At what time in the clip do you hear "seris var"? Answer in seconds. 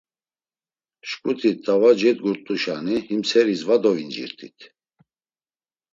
3.29-3.79